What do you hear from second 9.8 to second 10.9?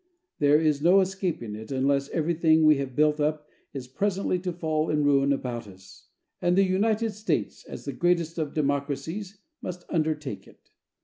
undertake it.